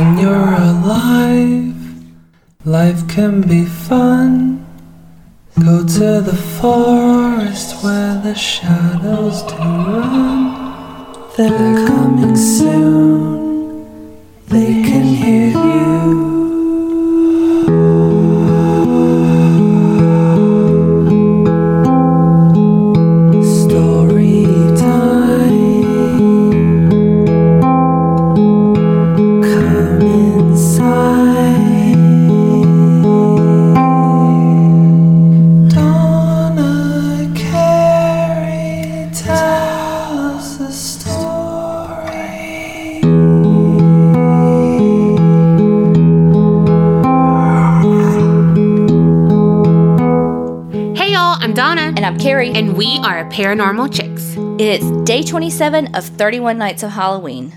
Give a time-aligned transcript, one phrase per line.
[0.00, 1.74] when you're alive,
[2.64, 4.64] life can be fun.
[5.62, 10.40] Go to the forest where the shadows do run.
[11.36, 13.84] They're coming soon,
[14.48, 14.79] they
[53.30, 54.34] Paranormal Chicks.
[54.60, 57.52] it is day 27 of 31 Nights of Halloween.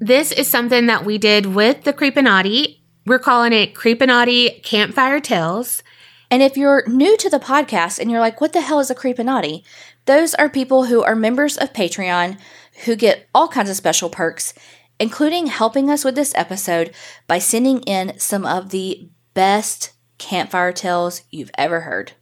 [0.00, 2.80] This is something that we did with the Creepinati.
[3.06, 5.84] We're calling it Creepinati Campfire Tales.
[6.32, 8.94] And if you're new to the podcast and you're like, what the hell is a
[8.94, 9.62] Creepinati?
[10.06, 12.36] Those are people who are members of Patreon
[12.84, 14.52] who get all kinds of special perks,
[14.98, 16.92] including helping us with this episode
[17.28, 22.12] by sending in some of the best campfire tales you've ever heard.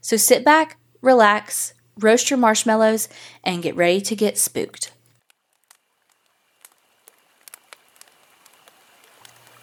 [0.00, 3.08] So sit back, relax, roast your marshmallows,
[3.44, 4.92] and get ready to get spooked.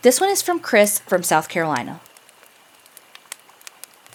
[0.01, 1.99] This one is from Chris from South Carolina.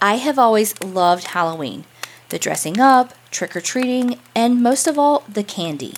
[0.00, 1.84] I have always loved Halloween
[2.30, 5.94] the dressing up, trick or treating, and most of all, the candy.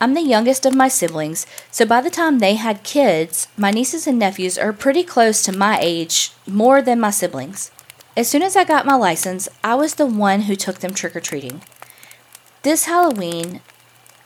[0.00, 4.06] I'm the youngest of my siblings, so by the time they had kids, my nieces
[4.06, 7.70] and nephews are pretty close to my age, more than my siblings.
[8.16, 11.14] As soon as I got my license, I was the one who took them trick
[11.14, 11.60] or treating.
[12.62, 13.60] This Halloween,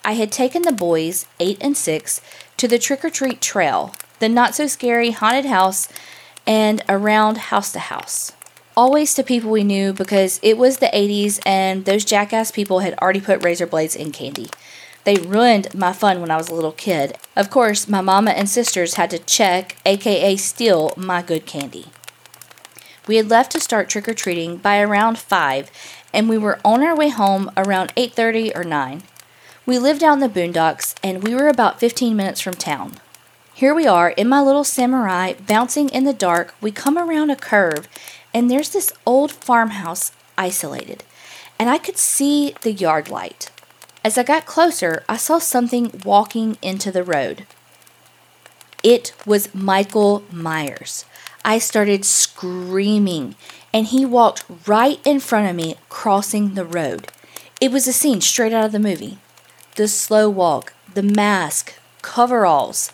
[0.05, 2.20] I had taken the boys, 8 and 6,
[2.58, 5.88] to the trick or treat trail, the not so scary haunted house,
[6.46, 8.30] and around house to house.
[8.77, 12.95] Always to people we knew because it was the 80s and those jackass people had
[13.02, 14.51] already put razor blades in candy.
[15.02, 17.18] They ruined my fun when I was a little kid.
[17.34, 21.86] Of course, my mama and sisters had to check, aka steal, my good candy.
[23.10, 25.70] We had left to start trick or treating by around 5
[26.12, 29.02] and we were on our way home around 8:30 or 9.
[29.66, 33.00] We lived out in the boondocks and we were about 15 minutes from town.
[33.52, 36.54] Here we are in my little samurai bouncing in the dark.
[36.60, 37.88] We come around a curve
[38.32, 41.02] and there's this old farmhouse isolated
[41.58, 43.50] and I could see the yard light.
[44.04, 47.44] As I got closer, I saw something walking into the road.
[48.84, 51.04] It was Michael Myers.
[51.45, 53.34] I started screaming,
[53.73, 57.08] and he walked right in front of me, crossing the road.
[57.61, 59.18] It was a scene straight out of the movie.
[59.77, 62.92] The slow walk, the mask, coveralls.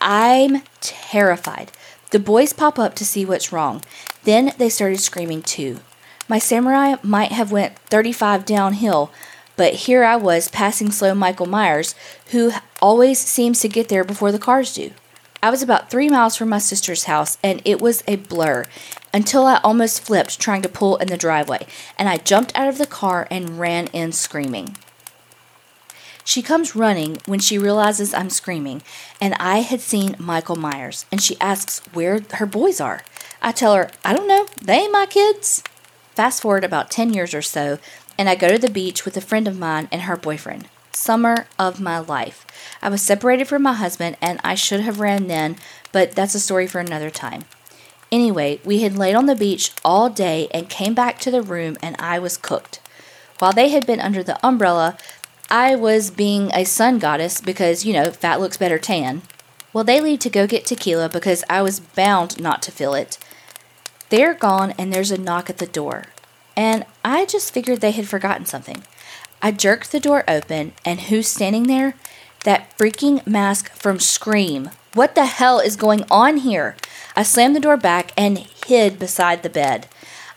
[0.00, 1.72] I'm terrified.
[2.10, 3.82] The boys pop up to see what's wrong.
[4.24, 5.80] Then they started screaming too.
[6.28, 9.10] My samurai might have went 35 downhill,
[9.56, 11.94] but here I was passing slow Michael Myers,
[12.30, 14.92] who always seems to get there before the cars do.
[15.42, 18.66] I was about three miles from my sister's house, and it was a blur
[19.12, 21.66] until I almost flipped trying to pull in the driveway,
[21.98, 24.76] and I jumped out of the car and ran in screaming.
[26.24, 28.82] She comes running when she realizes I'm screaming,
[29.18, 33.02] and I had seen Michael Myers, and she asks where her boys are.
[33.40, 35.64] I tell her, I don't know, they ain't my kids.
[36.14, 37.78] Fast forward about 10 years or so,
[38.18, 40.68] and I go to the beach with a friend of mine and her boyfriend.
[41.00, 42.44] Summer of my life.
[42.82, 45.56] I was separated from my husband, and I should have ran then,
[45.92, 47.44] but that's a story for another time.
[48.12, 51.78] Anyway, we had laid on the beach all day and came back to the room,
[51.82, 52.80] and I was cooked.
[53.38, 54.98] While they had been under the umbrella,
[55.50, 59.22] I was being a sun goddess because, you know, fat looks better tan.
[59.72, 63.16] Well, they leave to go get tequila because I was bound not to feel it.
[64.10, 66.04] They're gone, and there's a knock at the door.
[66.54, 68.82] And I just figured they had forgotten something.
[69.42, 71.94] I jerked the door open, and who's standing there?
[72.44, 74.70] That freaking mask from Scream.
[74.92, 76.76] What the hell is going on here?
[77.16, 79.86] I slammed the door back and hid beside the bed.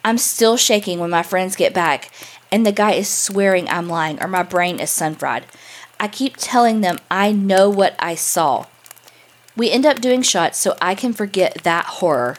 [0.05, 2.11] I'm still shaking when my friends get back,
[2.51, 5.45] and the guy is swearing I'm lying or my brain is sun fried.
[5.99, 8.67] I keep telling them I know what I saw.
[9.55, 12.37] We end up doing shots so I can forget that horror.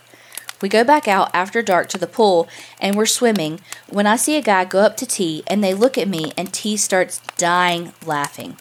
[0.61, 2.49] We go back out after dark to the pool
[2.81, 5.99] and we're swimming when I see a guy go up to T and they look
[5.99, 8.57] at me and T starts dying laughing.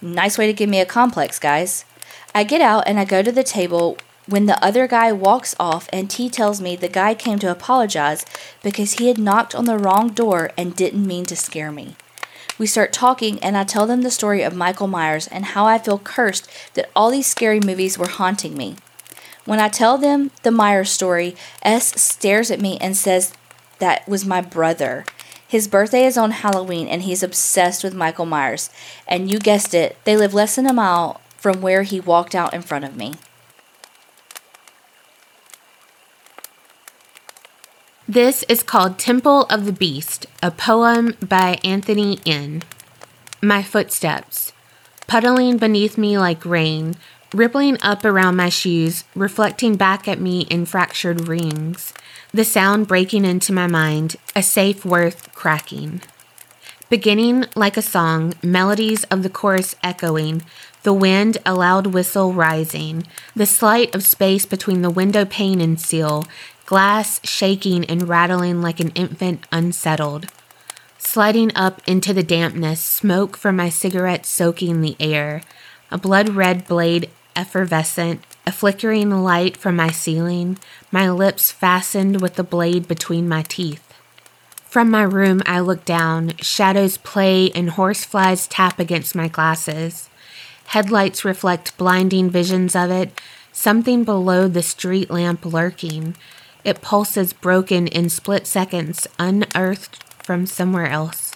[0.00, 1.84] Nice way to give me a complex, guys.
[2.34, 5.88] I get out and I go to the table when the other guy walks off
[5.92, 8.24] and T tells me the guy came to apologize
[8.62, 11.96] because he had knocked on the wrong door and didn't mean to scare me.
[12.58, 15.78] We start talking, and I tell them the story of Michael Myers and how I
[15.78, 18.76] feel cursed that all these scary movies were haunting me.
[19.44, 23.32] When I tell them the Myers story, S stares at me and says
[23.78, 25.04] that was my brother.
[25.46, 28.70] His birthday is on Halloween, and he's obsessed with Michael Myers.
[29.06, 32.54] And you guessed it, they live less than a mile from where he walked out
[32.54, 33.14] in front of me.
[38.08, 42.62] This is called Temple of the Beast, a poem by Anthony N.
[43.42, 44.52] My footsteps,
[45.06, 46.94] puddling beneath me like rain,
[47.32, 51.94] rippling up around my shoes, reflecting back at me in fractured rings,
[52.32, 56.00] the sound breaking into my mind, a safe worth cracking.
[56.88, 60.42] Beginning like a song, melodies of the chorus echoing,
[60.82, 65.80] the wind a loud whistle rising, the slight of space between the window pane and
[65.80, 66.26] seal,
[66.66, 70.26] glass shaking and rattling like an infant unsettled.
[70.98, 75.42] Sliding up into the dampness, smoke from my cigarette soaking the air,
[75.90, 80.58] a blood red blade effervescent, a flickering light from my ceiling,
[80.90, 83.92] my lips fastened with the blade between my teeth.
[84.64, 90.08] From my room, I look down, shadows play and horseflies tap against my glasses.
[90.66, 93.20] Headlights reflect blinding visions of it,
[93.52, 96.16] something below the street lamp lurking.
[96.64, 101.32] It pulses broken in split seconds, unearthed from somewhere else.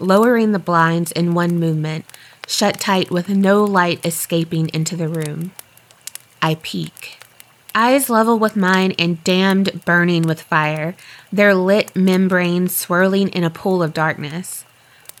[0.00, 2.04] Lowering the blinds in one movement,
[2.46, 5.52] shut tight with no light escaping into the room.
[6.40, 7.18] I peek.
[7.74, 10.94] Eyes level with mine and damned burning with fire,
[11.32, 14.64] their lit membranes swirling in a pool of darkness.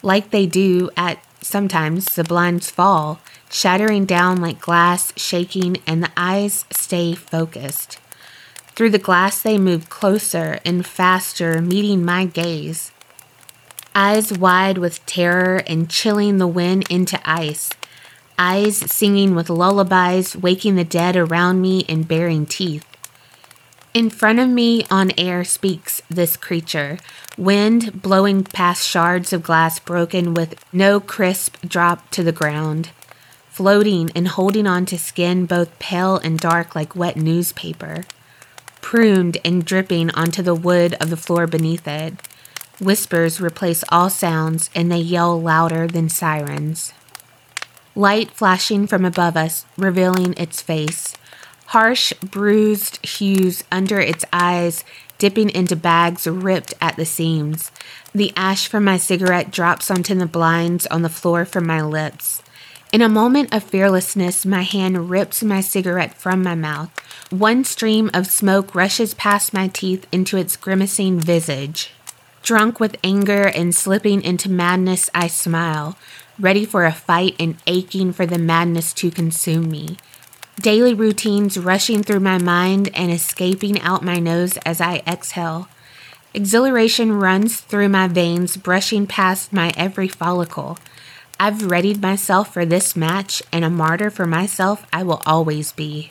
[0.02, 3.20] Like they do at sometimes the blinds fall,
[3.50, 7.98] shattering down like glass, shaking, and the eyes stay focused.
[8.74, 12.90] Through the glass, they move closer and faster, meeting my gaze.
[13.94, 17.70] Eyes wide with terror and chilling the wind into ice.
[18.38, 22.86] Eyes singing with lullabies, waking the dead around me and baring teeth.
[23.92, 26.96] In front of me on air speaks this creature,
[27.36, 32.88] wind blowing past shards of glass broken with no crisp drop to the ground,
[33.50, 38.04] floating and holding on to skin both pale and dark like wet newspaper,
[38.80, 42.14] pruned and dripping onto the wood of the floor beneath it.
[42.80, 46.92] Whispers replace all sounds and they yell louder than sirens.
[47.94, 51.14] Light flashing from above us, revealing its face.
[51.66, 54.84] Harsh, bruised hues under its eyes,
[55.18, 57.70] dipping into bags ripped at the seams.
[58.14, 62.42] The ash from my cigarette drops onto the blinds on the floor from my lips.
[62.92, 66.90] In a moment of fearlessness, my hand rips my cigarette from my mouth.
[67.30, 71.90] One stream of smoke rushes past my teeth into its grimacing visage.
[72.42, 75.96] Drunk with anger and slipping into madness, I smile,
[76.40, 79.96] ready for a fight and aching for the madness to consume me.
[80.60, 85.68] Daily routines rushing through my mind and escaping out my nose as I exhale.
[86.34, 90.78] Exhilaration runs through my veins, brushing past my every follicle.
[91.38, 96.10] I've readied myself for this match, and a martyr for myself I will always be.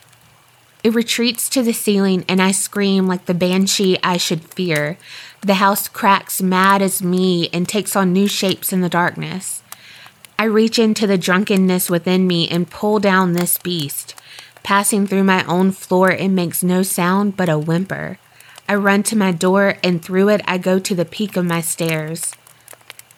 [0.84, 4.98] It retreats to the ceiling, and I scream like the banshee I should fear.
[5.42, 9.64] The house cracks mad as me and takes on new shapes in the darkness.
[10.38, 14.14] I reach into the drunkenness within me and pull down this beast.
[14.62, 18.20] Passing through my own floor, it makes no sound but a whimper.
[18.70, 21.62] I run to my door, and through it, I go to the peak of my
[21.62, 22.34] stairs.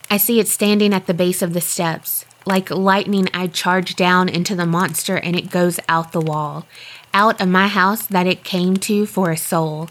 [0.09, 2.25] I see it standing at the base of the steps.
[2.45, 6.65] Like lightning, I charge down into the monster, and it goes out the wall,
[7.13, 9.89] out of my house that it came to for a soul.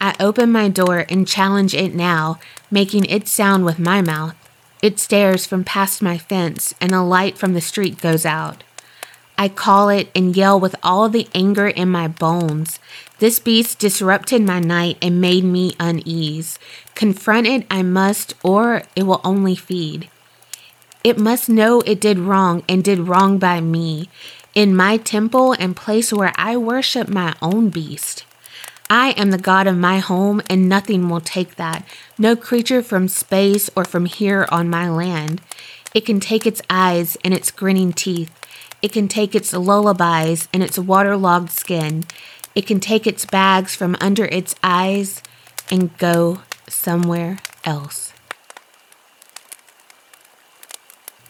[0.00, 2.38] I open my door and challenge it now,
[2.70, 4.36] making it sound with my mouth.
[4.80, 8.62] It stares from past my fence, and a light from the street goes out.
[9.36, 12.80] I call it and yell with all the anger in my bones.
[13.18, 16.58] This beast disrupted my night and made me unease.
[16.94, 20.10] Confront it I must, or it will only feed.
[21.04, 24.08] It must know it did wrong and did wrong by me,
[24.54, 28.24] in my temple and place where I worship my own beast.
[28.90, 31.84] I am the God of my home, and nothing will take that.
[32.16, 35.42] No creature from space or from here on my land.
[35.94, 38.34] It can take its eyes and its grinning teeth.
[38.80, 42.04] It can take its lullabies and its waterlogged skin.
[42.54, 45.22] It can take its bags from under its eyes
[45.70, 48.12] and go somewhere else.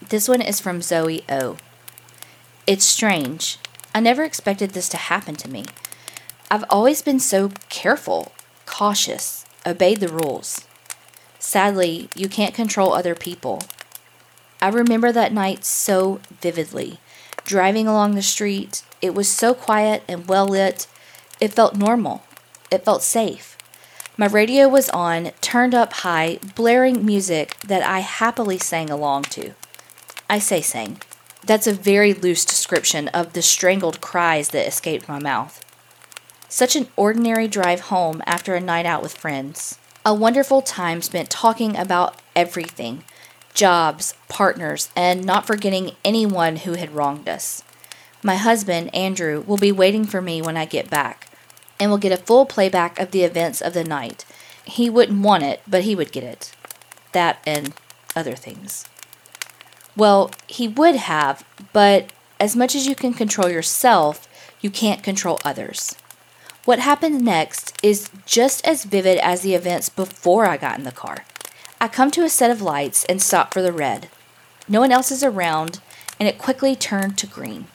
[0.08, 1.56] This one is from Zoe O.
[2.66, 3.58] It's strange.
[3.94, 5.64] I never expected this to happen to me.
[6.50, 8.32] I've always been so careful,
[8.64, 10.64] cautious, obeyed the rules.
[11.38, 13.64] Sadly, you can't control other people.
[14.62, 17.00] I remember that night so vividly.
[17.44, 20.86] Driving along the street, it was so quiet and well lit.
[21.38, 22.22] It felt normal.
[22.70, 23.58] It felt safe.
[24.16, 29.52] My radio was on, turned up high, blaring music that I happily sang along to.
[30.30, 31.02] I say sang.
[31.44, 35.62] That's a very loose description of the strangled cries that escaped my mouth.
[36.48, 39.78] Such an ordinary drive home after a night out with friends.
[40.04, 43.04] A wonderful time spent talking about everything
[43.52, 47.64] jobs, partners, and not forgetting anyone who had wronged us.
[48.22, 51.28] My husband, Andrew, will be waiting for me when I get back
[51.80, 54.24] and will get a full playback of the events of the night.
[54.64, 56.52] He wouldn't want it, but he would get it.
[57.12, 57.74] That and
[58.14, 58.86] other things.
[59.96, 64.28] Well, he would have, but as much as you can control yourself,
[64.60, 65.96] you can't control others.
[66.68, 70.92] What happened next is just as vivid as the events before I got in the
[70.92, 71.24] car.
[71.80, 74.10] I come to a set of lights and stop for the red.
[74.68, 75.80] No one else is around,
[76.20, 77.68] and it quickly turned to green.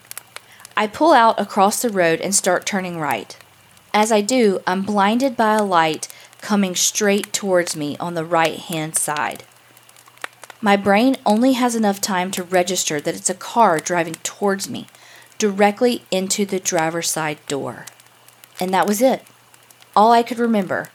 [0.76, 3.36] I pull out across the road and start turning right.
[3.92, 6.06] As I do, I'm blinded by a light
[6.40, 9.42] coming straight towards me on the right hand side.
[10.60, 14.86] My brain only has enough time to register that it's a car driving towards me,
[15.36, 17.86] directly into the driver's side door.
[18.60, 19.22] And that was it.
[19.96, 20.90] All I could remember.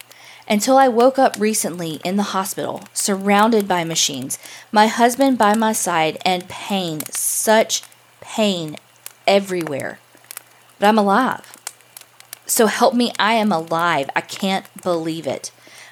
[0.48, 4.40] Until I woke up recently in the hospital, surrounded by machines,
[4.72, 7.84] my husband by my side, and pain, such
[8.20, 8.76] pain
[9.28, 10.00] everywhere.
[10.80, 11.56] But I'm alive.
[12.48, 14.10] So help me, I am alive.
[14.16, 15.52] I can't believe it.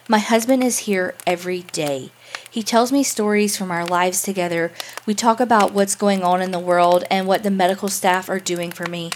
[0.10, 2.10] My husband is here every day.
[2.50, 4.72] He tells me stories from our lives together.
[5.06, 8.40] We talk about what's going on in the world and what the medical staff are
[8.40, 9.12] doing for me.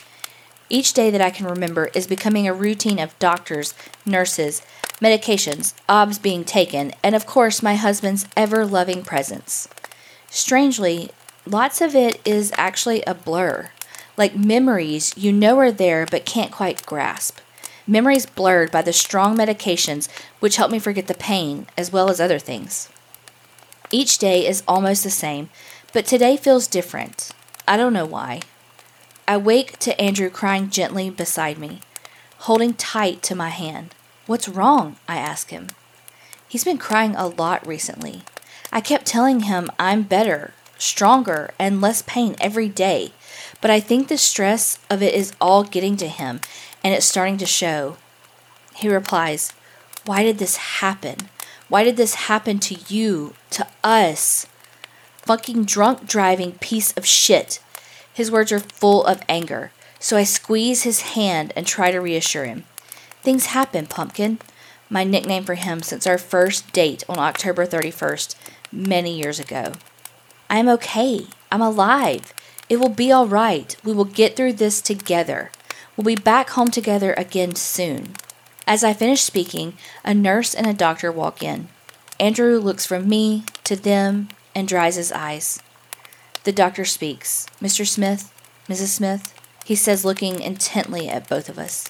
[0.71, 3.73] Each day that I can remember is becoming a routine of doctors,
[4.05, 4.61] nurses,
[5.01, 9.67] medications, obs being taken, and of course my husband's ever loving presence.
[10.29, 11.11] Strangely,
[11.45, 13.69] lots of it is actually a blur
[14.15, 17.39] like memories you know are there but can't quite grasp.
[17.85, 20.07] Memories blurred by the strong medications
[20.39, 22.87] which help me forget the pain as well as other things.
[23.91, 25.49] Each day is almost the same,
[25.91, 27.31] but today feels different.
[27.67, 28.39] I don't know why.
[29.27, 31.81] I wake to Andrew crying gently beside me,
[32.39, 33.95] holding tight to my hand.
[34.25, 34.97] What's wrong?
[35.07, 35.67] I ask him.
[36.47, 38.23] He's been crying a lot recently.
[38.71, 43.13] I kept telling him I'm better, stronger, and less pain every day,
[43.61, 46.41] but I think the stress of it is all getting to him
[46.83, 47.97] and it's starting to show.
[48.75, 49.53] He replies,
[50.05, 51.29] Why did this happen?
[51.69, 54.45] Why did this happen to you, to us?
[55.17, 57.61] Fucking drunk driving piece of shit.
[58.13, 62.45] His words are full of anger, so I squeeze his hand and try to reassure
[62.45, 62.65] him.
[63.21, 64.39] Things happen, Pumpkin,
[64.89, 68.35] my nickname for him since our first date on October 31st,
[68.71, 69.73] many years ago.
[70.49, 71.27] I am okay.
[71.51, 72.33] I'm alive.
[72.67, 73.75] It will be all right.
[73.83, 75.51] We will get through this together.
[75.95, 78.15] We'll be back home together again soon.
[78.67, 81.69] As I finish speaking, a nurse and a doctor walk in.
[82.19, 85.61] Andrew looks from me to them and dries his eyes.
[86.43, 87.45] The doctor speaks.
[87.61, 87.87] Mr.
[87.87, 88.33] Smith,
[88.67, 88.87] Mrs.
[88.87, 89.33] Smith,
[89.65, 91.89] he says, looking intently at both of us.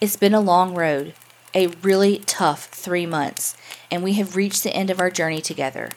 [0.00, 1.14] It's been a long road,
[1.54, 3.56] a really tough three months,
[3.90, 5.90] and we have reached the end of our journey together.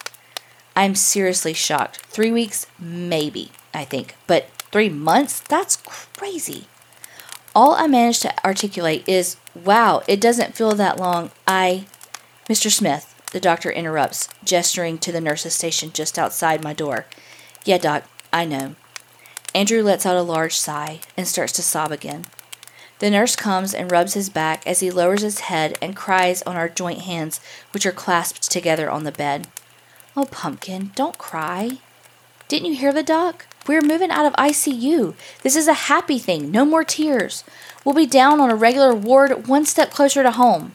[0.76, 1.98] I'm seriously shocked.
[2.06, 3.52] Three weeks, maybe.
[3.74, 4.16] I think.
[4.26, 5.40] But three months?
[5.40, 6.68] That's crazy.
[7.56, 11.32] All I managed to articulate is, wow, it doesn't feel that long.
[11.48, 11.86] I.
[12.50, 12.72] Mr.
[12.72, 17.06] Smith, the doctor interrupts, gesturing to the nurse's station just outside my door.
[17.68, 18.76] Yeah, Doc, I know.
[19.54, 22.24] Andrew lets out a large sigh and starts to sob again.
[23.00, 26.56] The nurse comes and rubs his back as he lowers his head and cries on
[26.56, 27.42] our joint hands,
[27.74, 29.50] which are clasped together on the bed.
[30.16, 31.80] Oh, Pumpkin, don't cry.
[32.48, 33.46] Didn't you hear the doc?
[33.68, 35.16] We're moving out of ICU.
[35.44, 36.50] This is a happy thing.
[36.50, 37.44] No more tears.
[37.84, 40.72] We'll be down on a regular ward one step closer to home.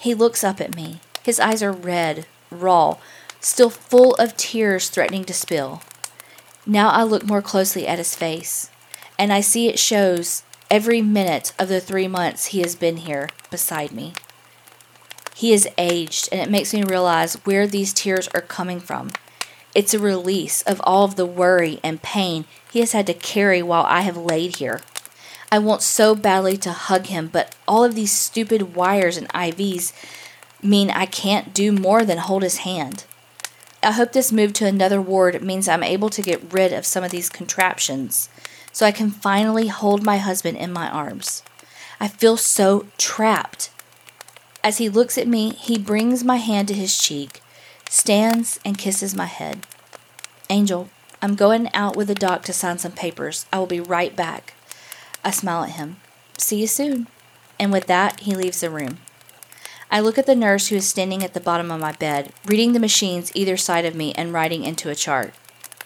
[0.00, 1.00] He looks up at me.
[1.22, 2.96] His eyes are red, raw,
[3.38, 5.82] still full of tears threatening to spill.
[6.66, 8.70] Now I look more closely at his face,
[9.16, 13.28] and I see it shows every minute of the three months he has been here
[13.52, 14.14] beside me.
[15.36, 19.10] He is aged, and it makes me realize where these tears are coming from.
[19.76, 23.62] It's a release of all of the worry and pain he has had to carry
[23.62, 24.80] while I have laid here.
[25.52, 29.92] I want so badly to hug him, but all of these stupid wires and IVs
[30.62, 33.04] mean I can't do more than hold his hand.
[33.86, 37.04] I hope this move to another ward means I'm able to get rid of some
[37.04, 38.28] of these contraptions
[38.72, 41.44] so I can finally hold my husband in my arms.
[42.00, 43.70] I feel so trapped.
[44.64, 47.40] As he looks at me, he brings my hand to his cheek
[47.88, 49.64] stands and kisses my head.
[50.50, 50.90] Angel,
[51.22, 53.46] I'm going out with the doc to sign some papers.
[53.52, 54.54] I will be right back.
[55.24, 55.98] I smile at him.
[56.38, 57.06] See you soon.
[57.56, 58.98] And with that, he leaves the room.
[59.90, 62.72] I look at the nurse who is standing at the bottom of my bed, reading
[62.72, 65.32] the machines either side of me and writing into a chart.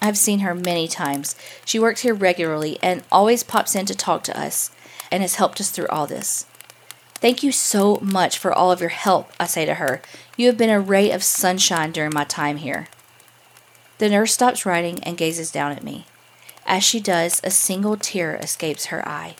[0.01, 1.35] I've seen her many times.
[1.63, 4.71] She works here regularly and always pops in to talk to us
[5.11, 6.45] and has helped us through all this.
[7.15, 10.01] Thank you so much for all of your help, I say to her.
[10.35, 12.87] You have been a ray of sunshine during my time here.
[13.99, 16.07] The nurse stops writing and gazes down at me.
[16.65, 19.35] As she does, a single tear escapes her eye,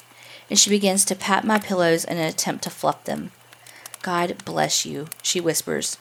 [0.47, 3.31] and she begins to pat my pillows in an attempt to fluff them.
[4.01, 5.98] God bless you, she whispers.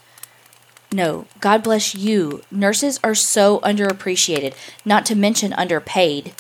[0.93, 2.43] No, God bless you.
[2.51, 4.55] Nurses are so underappreciated,
[4.85, 6.33] not to mention underpaid.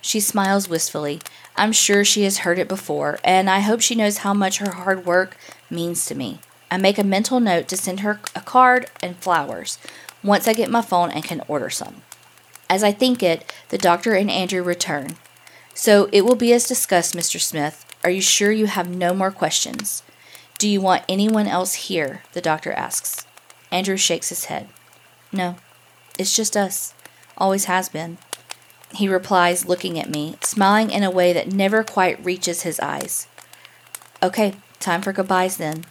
[0.00, 1.20] She smiles wistfully.
[1.56, 4.70] I'm sure she has heard it before, and I hope she knows how much her
[4.70, 5.36] hard work
[5.68, 6.40] means to me.
[6.70, 9.78] I make a mental note to send her a card and flowers
[10.22, 12.02] once I get my phone and can order some.
[12.70, 15.16] As I think it, the doctor and Andrew return.
[15.74, 17.40] So it will be as discussed, Mr.
[17.40, 17.84] Smith.
[18.04, 20.02] Are you sure you have no more questions?
[20.60, 22.20] Do you want anyone else here?
[22.34, 23.24] The doctor asks.
[23.72, 24.68] Andrew shakes his head.
[25.32, 25.56] No,
[26.18, 26.92] it's just us.
[27.38, 28.18] Always has been.
[28.92, 33.26] He replies, looking at me, smiling in a way that never quite reaches his eyes.
[34.22, 35.86] Okay, time for goodbyes then.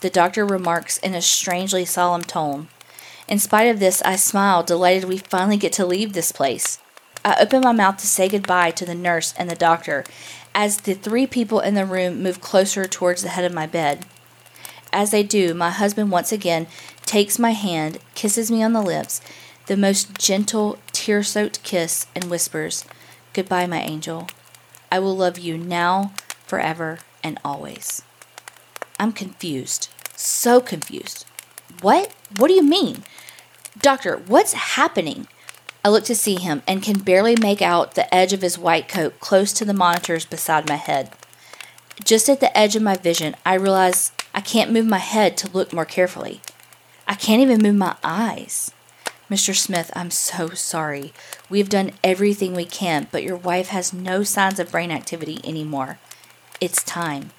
[0.00, 2.68] The doctor remarks in a strangely solemn tone.
[3.26, 6.78] In spite of this, I smile, delighted we finally get to leave this place.
[7.24, 10.04] I open my mouth to say goodbye to the nurse and the doctor
[10.54, 14.06] as the three people in the room move closer towards the head of my bed.
[14.92, 16.66] As they do, my husband once again
[17.04, 19.20] takes my hand, kisses me on the lips,
[19.66, 22.84] the most gentle, tear soaked kiss, and whispers,
[23.32, 24.28] Goodbye, my angel.
[24.92, 26.12] I will love you now,
[26.46, 28.02] forever, and always.
[29.00, 29.88] I'm confused.
[30.14, 31.26] So confused.
[31.82, 32.14] What?
[32.36, 33.02] What do you mean?
[33.80, 35.26] Doctor, what's happening?
[35.84, 38.88] I look to see him and can barely make out the edge of his white
[38.88, 41.10] coat close to the monitors beside my head.
[42.02, 45.50] Just at the edge of my vision, I realize I can't move my head to
[45.50, 46.40] look more carefully.
[47.06, 48.72] I can't even move my eyes.
[49.30, 49.54] Mr.
[49.54, 51.12] Smith, I'm so sorry.
[51.50, 55.40] We have done everything we can, but your wife has no signs of brain activity
[55.44, 55.98] anymore.
[56.60, 57.30] It's time.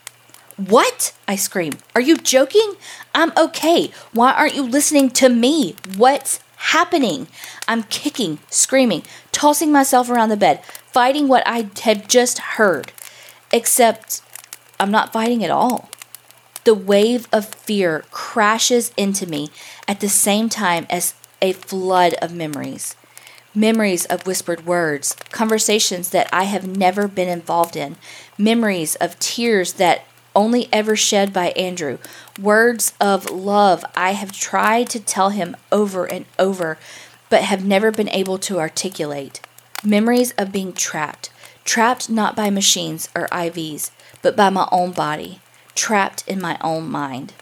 [0.58, 1.13] What?
[1.28, 1.74] I scream.
[1.96, 2.76] Are you joking?
[3.13, 3.91] I'm okay.
[4.13, 5.76] Why aren't you listening to me?
[5.98, 6.39] What's
[6.71, 7.28] happening?
[7.67, 12.91] I'm kicking, screaming, tossing myself around the bed, fighting what I had just heard.
[13.51, 14.21] Except
[14.80, 15.89] I'm not fighting at all.
[16.63, 19.49] The wave of fear crashes into me
[19.88, 22.95] at the same time as a flood of memories.
[23.54, 27.95] Memories of whispered words, conversations that I have never been involved in,
[28.38, 31.98] memories of tears that only ever shed by Andrew,
[32.39, 36.78] words of love I have tried to tell him over and over,
[37.30, 39.41] but have never been able to articulate.
[39.84, 41.30] Memories of being trapped,
[41.63, 45.39] trapped not by machines or IVs, but by my own body,
[45.76, 47.34] trapped in my own mind.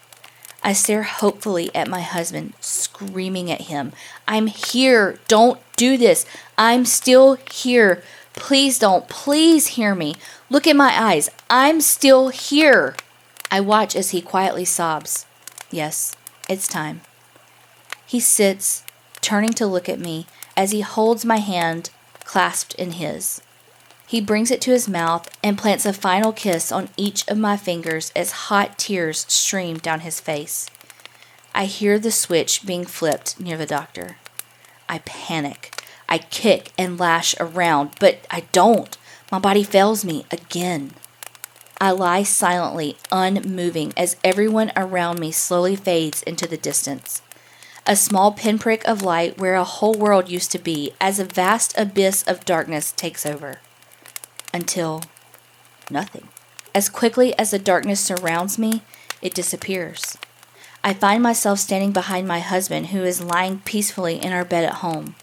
[0.63, 3.91] I stare hopefully at my husband, screaming at him,
[4.27, 5.19] I'm here.
[5.27, 6.25] Don't do this.
[6.57, 8.01] I'm still here.
[8.35, 9.07] Please don't.
[9.07, 10.15] Please hear me.
[10.49, 11.29] Look at my eyes.
[11.49, 12.95] I'm still here.
[13.51, 15.25] I watch as he quietly sobs.
[15.71, 16.15] Yes,
[16.49, 17.01] it's time.
[18.05, 18.83] He sits,
[19.21, 21.89] turning to look at me as he holds my hand
[22.23, 23.41] clasped in his.
[24.07, 27.57] He brings it to his mouth and plants a final kiss on each of my
[27.57, 30.69] fingers as hot tears stream down his face.
[31.55, 34.17] I hear the switch being flipped near the doctor.
[34.89, 35.72] I panic.
[36.13, 38.95] I kick and lash around, but I don't.
[39.31, 40.91] My body fails me again.
[41.81, 47.23] I lie silently, unmoving, as everyone around me slowly fades into the distance.
[47.87, 51.75] A small pinprick of light where a whole world used to be, as a vast
[51.79, 53.57] abyss of darkness takes over.
[54.53, 55.01] Until
[55.89, 56.27] nothing.
[56.75, 58.83] As quickly as the darkness surrounds me,
[59.23, 60.15] it disappears.
[60.83, 64.75] I find myself standing behind my husband, who is lying peacefully in our bed at
[64.75, 65.15] home.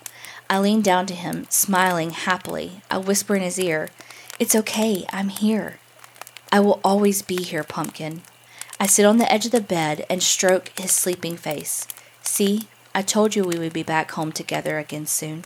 [0.51, 2.83] I lean down to him, smiling happily.
[2.91, 3.89] I whisper in his ear,
[4.41, 5.79] It's okay, I'm here.
[6.51, 8.23] I will always be here, Pumpkin.
[8.81, 11.87] I sit on the edge of the bed and stroke his sleeping face.
[12.23, 15.45] See, I told you we would be back home together again soon.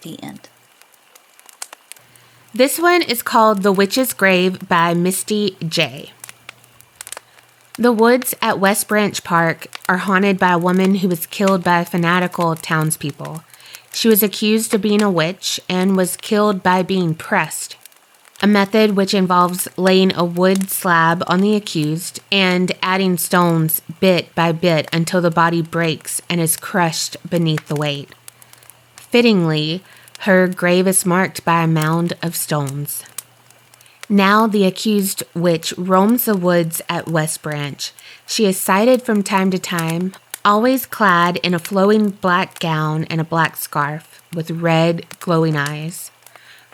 [0.00, 0.48] The end.
[2.54, 6.12] This one is called The Witch's Grave by Misty J.
[7.76, 11.84] The woods at West Branch Park are haunted by a woman who was killed by
[11.84, 13.42] fanatical townspeople.
[13.92, 17.76] She was accused of being a witch and was killed by being pressed,
[18.40, 24.34] a method which involves laying a wood slab on the accused and adding stones bit
[24.34, 28.14] by bit until the body breaks and is crushed beneath the weight.
[28.96, 29.82] Fittingly,
[30.20, 33.04] her grave is marked by a mound of stones.
[34.08, 37.92] Now the accused witch roams the woods at West Branch.
[38.26, 40.12] She is sighted from time to time,
[40.44, 46.10] always clad in a flowing black gown and a black scarf with red, glowing eyes.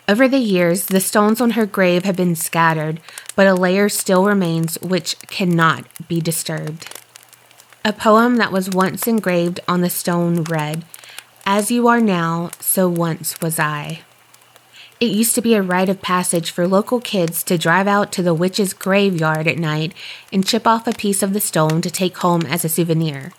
[0.07, 2.99] Over the years, the stones on her grave have been scattered,
[3.35, 7.01] but a layer still remains which cannot be disturbed.
[7.83, 10.85] A poem that was once engraved on the stone read,
[11.45, 14.01] As you are now, so once was I.
[14.99, 18.23] It used to be a rite of passage for local kids to drive out to
[18.23, 19.93] the witch's graveyard at night
[20.31, 23.33] and chip off a piece of the stone to take home as a souvenir.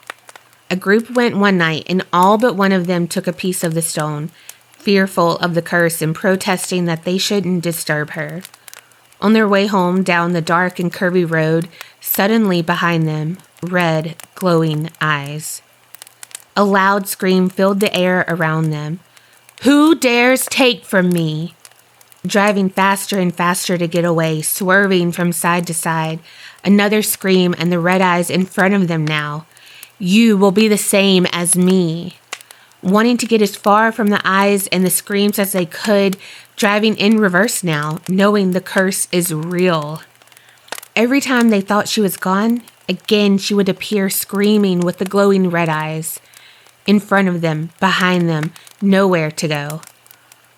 [0.69, 3.75] A group went one night, and all but one of them took a piece of
[3.75, 4.31] the stone,
[4.73, 8.43] fearful of the curse and protesting that they shouldn't disturb her.
[9.21, 11.69] On their way home down the dark and curvy road,
[12.01, 15.63] suddenly behind them, red, glowing eyes.
[16.57, 19.01] A loud scream filled the air around them.
[19.63, 21.55] Who dares take from me?
[22.27, 26.19] Driving faster and faster to get away, swerving from side to side.
[26.65, 29.47] Another scream, and the red eyes in front of them now.
[29.99, 32.19] You will be the same as me.
[32.83, 36.19] Wanting to get as far from the eyes and the screams as they could,
[36.55, 40.03] driving in reverse now, knowing the curse is real.
[40.95, 45.51] Every time they thought she was gone, again she would appear screaming with the glowing
[45.51, 46.21] red eyes
[46.87, 49.81] in front of them, behind them, nowhere to go.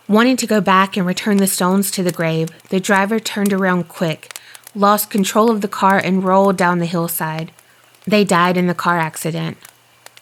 [0.08, 3.88] Wanting to go back and return the stones to the grave, the driver turned around
[3.88, 4.38] quick,
[4.74, 7.52] lost control of the car, and rolled down the hillside.
[8.08, 9.58] They died in the car accident,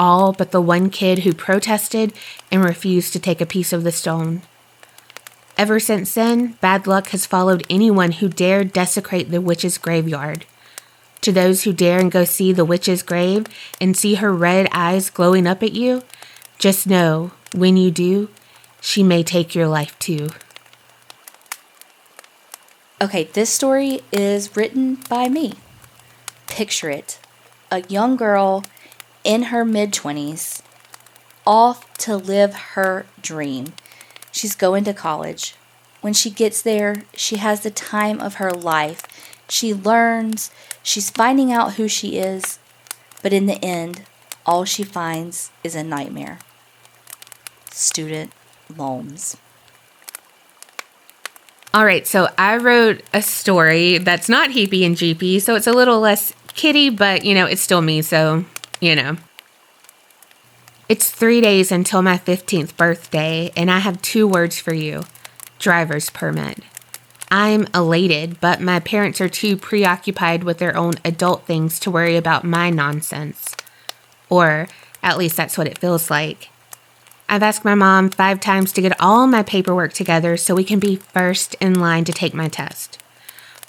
[0.01, 2.12] all but the one kid who protested
[2.51, 4.42] and refused to take a piece of the stone.
[5.57, 10.46] Ever since then, bad luck has followed anyone who dared desecrate the witch's graveyard.
[11.20, 13.46] To those who dare and go see the witch's grave
[13.81, 16.03] and see her red eyes glowing up at you,
[16.59, 18.31] just know when you do,
[18.81, 20.31] she may take your life too.
[23.01, 25.53] Okay, this story is written by me.
[26.49, 27.20] Picture it
[27.70, 28.64] a young girl
[29.24, 30.62] in her mid 20s,
[31.46, 33.72] off to live her dream.
[34.33, 35.55] She's going to college.
[36.00, 39.02] When she gets there, she has the time of her life.
[39.48, 40.50] She learns,
[40.83, 42.59] she's finding out who she is,
[43.22, 44.05] but in the end,
[44.44, 46.38] all she finds is a nightmare.
[47.72, 48.33] Student
[48.74, 49.37] loans.
[51.74, 55.72] All right, so I wrote a story that's not Heapy and GP, so it's a
[55.72, 58.45] little less kitty, but you know, it's still me, so
[58.81, 59.16] you know.
[60.88, 65.05] It's three days until my 15th birthday, and I have two words for you
[65.59, 66.59] driver's permit.
[67.31, 72.16] I'm elated, but my parents are too preoccupied with their own adult things to worry
[72.16, 73.57] about my nonsense.
[74.29, 74.69] Or
[75.03, 76.51] at least that's what it feels like.
[77.29, 80.79] I've asked my mom five times to get all my paperwork together so we can
[80.79, 83.03] be first in line to take my test.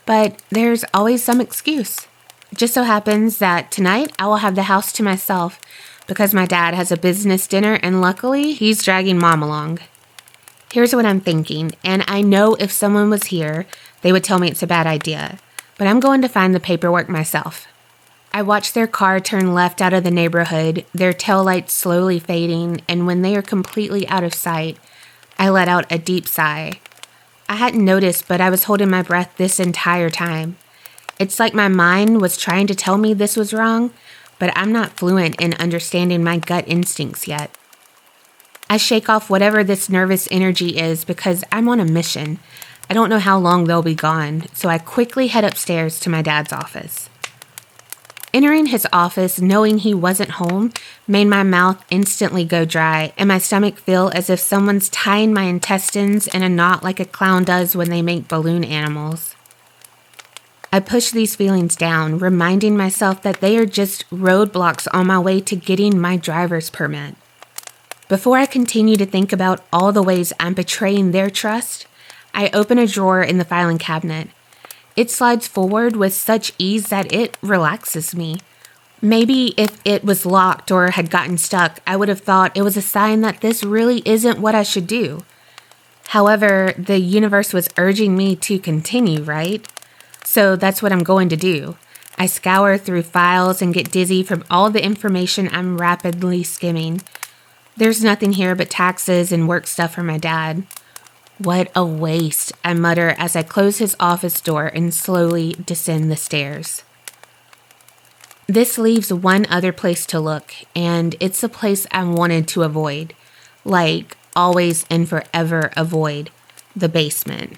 [0.05, 2.05] But there's always some excuse.
[2.53, 5.59] Just so happens that tonight I will have the house to myself
[6.07, 9.79] because my dad has a business dinner and luckily he's dragging mom along.
[10.71, 13.65] Here's what I'm thinking, and I know if someone was here,
[14.01, 15.39] they would tell me it's a bad idea,
[15.77, 17.67] but I'm going to find the paperwork myself.
[18.33, 22.81] I watch their car turn left out of the neighborhood, their tail lights slowly fading,
[22.87, 24.77] and when they are completely out of sight,
[25.39, 26.79] I let out a deep sigh.
[27.49, 30.57] I hadn't noticed, but I was holding my breath this entire time.
[31.19, 33.91] It's like my mind was trying to tell me this was wrong,
[34.37, 37.49] but I'm not fluent in understanding my gut instincts yet.
[38.69, 42.39] I shake off whatever this nervous energy is because I'm on a mission.
[42.89, 46.21] I don't know how long they'll be gone, so I quickly head upstairs to my
[46.21, 47.09] dad's office.
[48.33, 50.71] Entering his office, knowing he wasn't home,
[51.07, 55.43] made my mouth instantly go dry and my stomach feel as if someone's tying my
[55.43, 59.33] intestines in a knot like a clown does when they make balloon animals.
[60.71, 65.39] I push these feelings down, reminding myself that they are just roadblocks on my way
[65.41, 67.15] to getting my driver's permit.
[68.09, 71.87] Before I continue to think about all the ways I'm betraying their trust,
[72.33, 74.29] I open a drawer in the filing cabinet.
[74.95, 78.39] It slides forward with such ease that it relaxes me.
[79.01, 82.75] Maybe if it was locked or had gotten stuck, I would have thought it was
[82.75, 85.23] a sign that this really isn't what I should do.
[86.09, 89.67] However, the universe was urging me to continue, right?
[90.29, 91.77] So that's what I'm going to do.
[92.17, 97.01] I scour through files and get dizzy from all the information I'm rapidly skimming.
[97.77, 100.67] There's nothing here but taxes and work stuff for my dad.
[101.37, 106.17] What a waste, I mutter as I close his office door and slowly descend the
[106.17, 106.83] stairs.
[108.47, 113.13] This leaves one other place to look, and it's a place I wanted to avoid.
[113.63, 116.31] Like, always and forever avoid
[116.75, 117.57] the basement.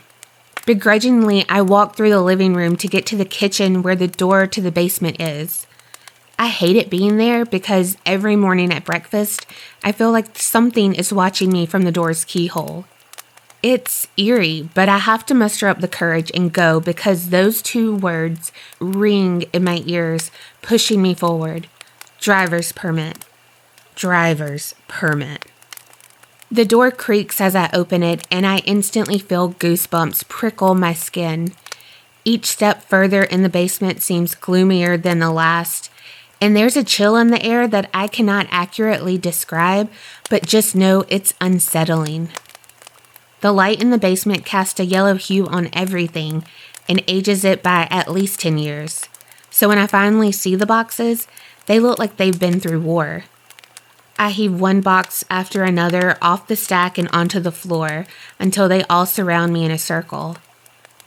[0.70, 4.46] Begrudgingly, I walk through the living room to get to the kitchen where the door
[4.46, 5.66] to the basement is.
[6.38, 9.48] I hate it being there because every morning at breakfast,
[9.84, 12.86] I feel like something is watching me from the door's keyhole.
[13.64, 17.96] It's eerie, but I have to muster up the courage and go because those two
[17.96, 20.30] words ring in my ears,
[20.62, 21.68] pushing me forward.
[22.20, 23.26] Driver's permit.
[23.96, 25.46] Driver's permit.
[26.52, 31.54] The door creaks as I open it, and I instantly feel goosebumps prickle my skin.
[32.26, 35.92] Each step further in the basement seems gloomier than the last,
[36.42, 39.92] and there's a chill in the air that I cannot accurately describe,
[40.28, 42.30] but just know it's unsettling.
[43.42, 46.44] The light in the basement casts a yellow hue on everything
[46.90, 49.06] and ages it by at least 10 years.
[49.52, 51.28] So when I finally see the boxes,
[51.68, 53.26] they look like they've been through war.
[54.20, 58.06] I heave one box after another off the stack and onto the floor
[58.38, 60.36] until they all surround me in a circle.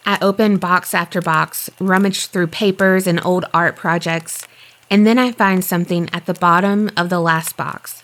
[0.07, 4.48] I open box after box, rummage through papers and old art projects,
[4.90, 8.03] and then I find something at the bottom of the last box.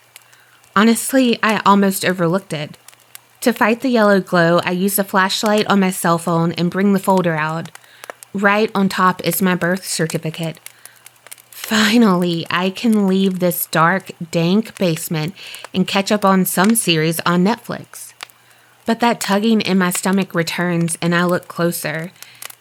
[0.77, 2.77] Honestly, I almost overlooked it.
[3.41, 6.93] To fight the yellow glow, I use a flashlight on my cell phone and bring
[6.93, 7.71] the folder out.
[8.35, 10.61] Right on top is my birth certificate.
[11.69, 15.35] Finally, I can leave this dark, dank basement
[15.75, 18.15] and catch up on some series on Netflix.
[18.87, 22.11] But that tugging in my stomach returns and I look closer,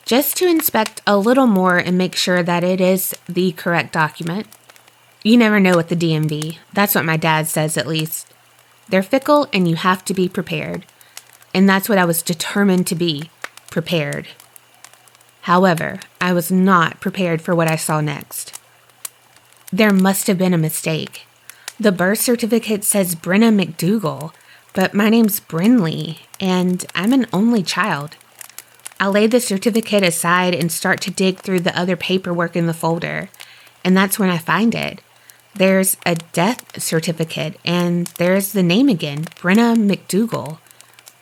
[0.04, 4.46] just to inspect a little more and make sure that it is the correct document.
[5.24, 6.58] You never know with the DMV.
[6.74, 8.28] That's what my dad says, at least.
[8.89, 10.86] They're fickle and you have to be prepared.
[11.54, 13.30] And that's what I was determined to be
[13.72, 14.28] prepared.
[15.43, 18.57] However, I was not prepared for what I saw next.
[19.71, 21.25] There must have been a mistake.
[21.77, 24.32] The birth certificate says Brenna McDougal,
[24.73, 28.15] but my name's Brinley, and I'm an only child.
[28.97, 32.73] I lay the certificate aside and start to dig through the other paperwork in the
[32.73, 33.30] folder,
[33.84, 35.01] and that's when I find it.
[35.53, 40.60] There's a death certificate, and there's the name again Brenna McDougal.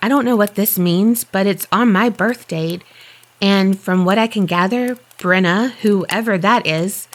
[0.04, 2.84] I don't know what this means, but it's on my birth date,
[3.42, 7.08] and from what I can gather, Brenna, whoever that is,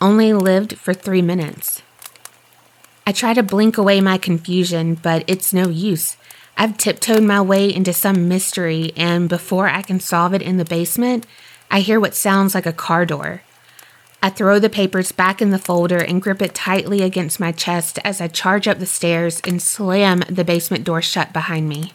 [0.00, 1.82] only lived for three minutes.
[3.06, 6.16] I try to blink away my confusion, but it's no use.
[6.56, 10.64] I've tiptoed my way into some mystery, and before I can solve it in the
[10.64, 11.26] basement,
[11.70, 13.42] I hear what sounds like a car door.
[14.22, 17.98] I throw the papers back in the folder and grip it tightly against my chest
[18.02, 21.92] as I charge up the stairs and slam the basement door shut behind me.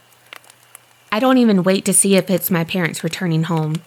[1.12, 3.82] I don't even wait to see if it's my parents returning home.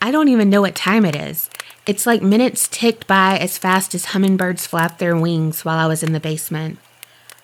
[0.00, 1.50] I don't even know what time it is.
[1.86, 6.02] It's like minutes ticked by as fast as hummingbirds flap their wings while I was
[6.02, 6.78] in the basement.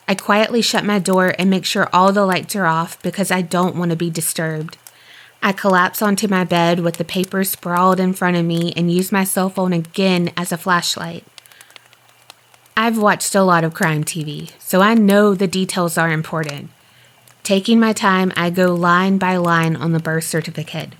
[0.06, 3.42] I quietly shut my door and make sure all the lights are off because I
[3.42, 4.78] don't want to be disturbed.
[5.42, 9.10] I collapse onto my bed with the papers sprawled in front of me and use
[9.10, 11.24] my cell phone again as a flashlight.
[12.76, 16.70] I've watched a lot of crime TV, so I know the details are important.
[17.42, 20.90] Taking my time, I go line by line on the birth certificate.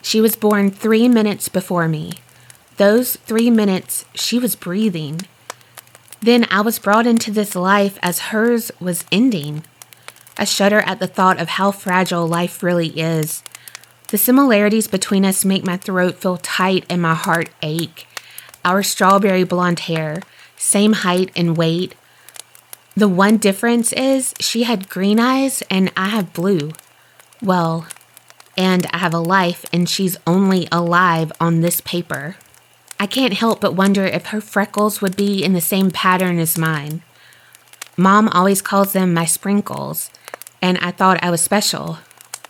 [0.00, 2.14] She was born three minutes before me.
[2.82, 5.20] Those three minutes, she was breathing.
[6.20, 9.62] Then I was brought into this life as hers was ending.
[10.36, 13.44] I shudder at the thought of how fragile life really is.
[14.08, 18.08] The similarities between us make my throat feel tight and my heart ache.
[18.64, 20.20] Our strawberry blonde hair,
[20.56, 21.94] same height and weight.
[22.96, 26.72] The one difference is she had green eyes and I have blue.
[27.40, 27.86] Well,
[28.56, 32.34] and I have a life and she's only alive on this paper.
[33.02, 36.56] I can't help but wonder if her freckles would be in the same pattern as
[36.56, 37.02] mine.
[37.96, 40.08] Mom always calls them my sprinkles,
[40.62, 41.98] and I thought I was special.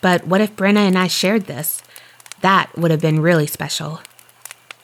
[0.03, 1.83] But what if Brenna and I shared this?
[2.43, 4.03] That would have been really special.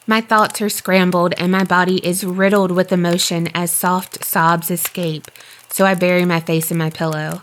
[0.06, 5.30] My thoughts are scrambled and my body is riddled with emotion as soft sobs escape,
[5.68, 7.42] so I bury my face in my pillow.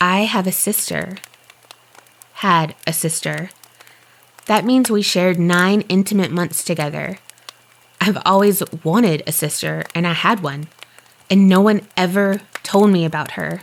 [0.00, 1.16] I have a sister.
[2.36, 3.50] Had a sister.
[4.48, 7.18] That means we shared nine intimate months together.
[8.00, 10.68] I've always wanted a sister, and I had one,
[11.28, 13.60] and no one ever told me about her.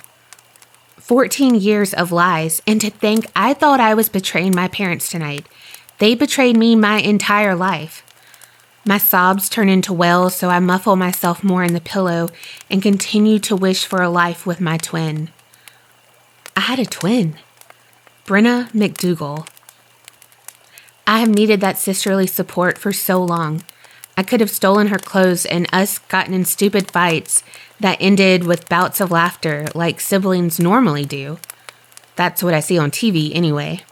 [0.99, 5.47] 14 years of lies, and to think I thought I was betraying my parents tonight.
[5.97, 8.03] They betrayed me my entire life.
[8.85, 12.29] My sobs turn into wails, so I muffle myself more in the pillow
[12.69, 15.31] and continue to wish for a life with my twin.
[16.55, 17.37] I had a twin,
[18.27, 19.47] Brenna McDougal.
[21.07, 23.63] I have needed that sisterly support for so long.
[24.17, 27.43] I could have stolen her clothes and us gotten in stupid fights
[27.79, 31.37] that ended with bouts of laughter like siblings normally do.
[32.15, 33.83] That's what I see on TV anyway.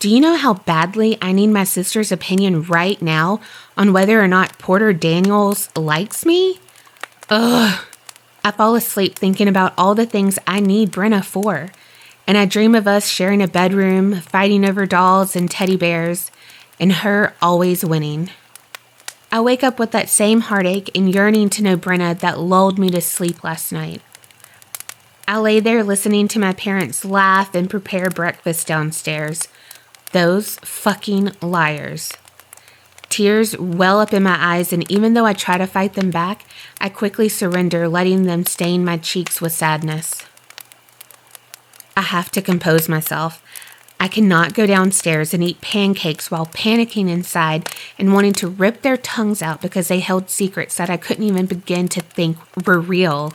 [0.00, 3.40] Do you know how badly I need my sister's opinion right now
[3.76, 6.58] on whether or not Porter Daniels likes me?
[7.30, 7.84] Ugh.
[8.44, 11.70] I fall asleep thinking about all the things I need Brenna for.
[12.26, 16.31] And I dream of us sharing a bedroom, fighting over dolls and teddy bears,
[16.78, 18.30] and her always winning.
[19.30, 22.90] I wake up with that same heartache and yearning to know Brenna that lulled me
[22.90, 24.02] to sleep last night.
[25.26, 29.48] I lay there listening to my parents laugh and prepare breakfast downstairs.
[30.12, 32.12] Those fucking liars.
[33.08, 36.44] Tears well up in my eyes, and even though I try to fight them back,
[36.80, 40.22] I quickly surrender, letting them stain my cheeks with sadness.
[41.96, 43.42] I have to compose myself.
[44.02, 48.96] I cannot go downstairs and eat pancakes while panicking inside and wanting to rip their
[48.96, 52.36] tongues out because they held secrets that I couldn't even begin to think
[52.66, 53.34] were real.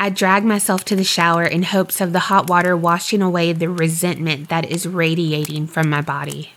[0.00, 3.68] I drag myself to the shower in hopes of the hot water washing away the
[3.68, 6.50] resentment that is radiating from my body.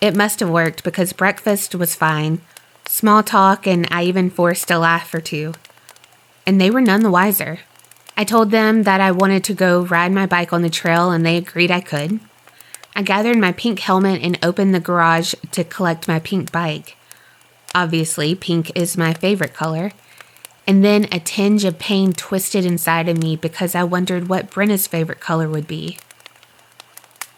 [0.00, 2.42] It must have worked because breakfast was fine,
[2.86, 5.52] small talk, and I even forced a laugh or two.
[6.46, 7.58] And they were none the wiser.
[8.18, 11.24] I told them that I wanted to go ride my bike on the trail, and
[11.24, 12.18] they agreed I could.
[12.96, 16.96] I gathered my pink helmet and opened the garage to collect my pink bike.
[17.76, 19.92] Obviously, pink is my favorite color.
[20.66, 24.88] And then a tinge of pain twisted inside of me because I wondered what Brenna's
[24.88, 25.98] favorite color would be.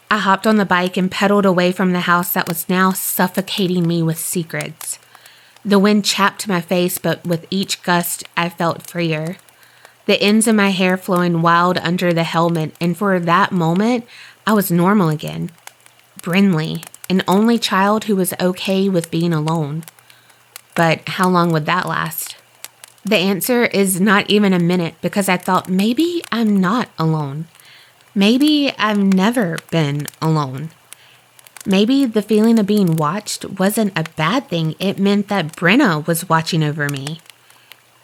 [0.09, 3.87] I hopped on the bike and pedaled away from the house that was now suffocating
[3.87, 4.97] me with secrets.
[5.63, 9.37] The wind chapped my face, but with each gust, I felt freer.
[10.11, 14.05] The ends of my hair flowing wild under the helmet, and for that moment,
[14.45, 15.51] I was normal again.
[16.21, 19.85] Brinley, an only child who was okay with being alone.
[20.75, 22.35] But how long would that last?
[23.05, 27.45] The answer is not even a minute because I thought maybe I'm not alone.
[28.13, 30.71] Maybe I've never been alone.
[31.65, 34.75] Maybe the feeling of being watched wasn't a bad thing.
[34.77, 37.21] It meant that Brenna was watching over me.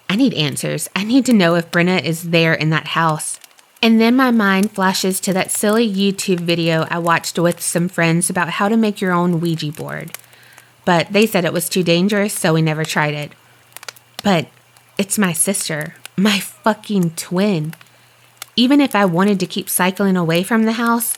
[0.08, 0.88] I need answers.
[0.96, 3.38] I need to know if Brenna is there in that house.
[3.80, 8.28] And then my mind flashes to that silly YouTube video I watched with some friends
[8.28, 10.12] about how to make your own Ouija board.
[10.84, 13.32] But they said it was too dangerous, so we never tried it.
[14.24, 14.48] But
[14.96, 17.74] it's my sister, my fucking twin.
[18.56, 21.14] Even if I wanted to keep cycling away from the house,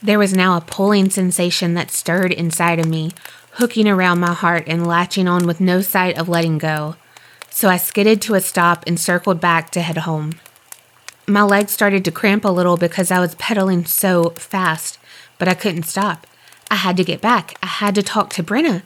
[0.00, 3.10] there was now a pulling sensation that stirred inside of me,
[3.54, 6.94] hooking around my heart and latching on with no sight of letting go.
[7.58, 10.34] So I skidded to a stop and circled back to head home.
[11.26, 14.96] My legs started to cramp a little because I was pedaling so fast,
[15.38, 16.24] but I couldn't stop.
[16.70, 17.58] I had to get back.
[17.60, 18.82] I had to talk to Brenna.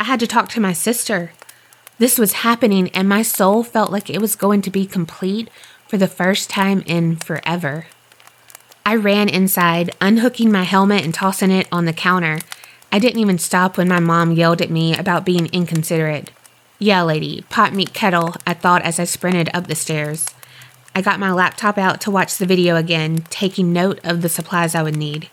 [0.00, 1.30] I had to talk to my sister.
[1.98, 5.48] This was happening, and my soul felt like it was going to be complete
[5.86, 7.86] for the first time in forever.
[8.84, 12.40] I ran inside, unhooking my helmet and tossing it on the counter.
[12.90, 16.32] I didn't even stop when my mom yelled at me about being inconsiderate.
[16.80, 20.28] Yeah, lady, pot meet kettle, I thought as I sprinted up the stairs.
[20.94, 24.76] I got my laptop out to watch the video again, taking note of the supplies
[24.76, 25.28] I would need.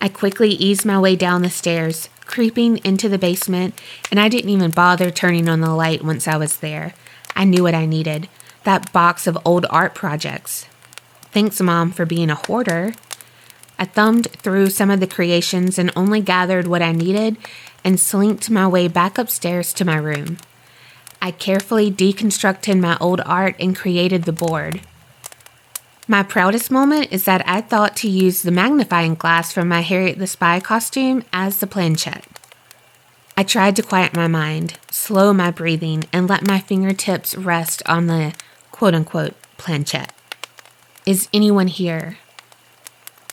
[0.00, 3.74] I quickly eased my way down the stairs, creeping into the basement,
[4.12, 6.94] and I didn't even bother turning on the light once I was there.
[7.34, 8.28] I knew what I needed
[8.64, 10.66] that box of old art projects.
[11.32, 12.92] Thanks, Mom, for being a hoarder.
[13.78, 17.38] I thumbed through some of the creations and only gathered what I needed
[17.82, 20.36] and slinked my way back upstairs to my room.
[21.22, 24.80] I carefully deconstructed my old art and created the board.
[26.08, 30.18] My proudest moment is that I thought to use the magnifying glass from my Harriet
[30.18, 32.26] the Spy costume as the planchette.
[33.36, 38.06] I tried to quiet my mind, slow my breathing, and let my fingertips rest on
[38.06, 38.34] the
[38.72, 40.12] quote unquote planchette.
[41.06, 42.18] Is anyone here?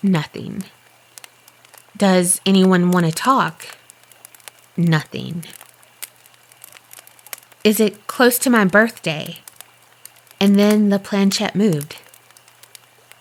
[0.04, 0.64] Nothing.
[1.98, 3.76] Does anyone want to talk?
[4.78, 5.46] Nothing.
[7.68, 9.40] Is it close to my birthday?
[10.40, 11.98] And then the planchette moved.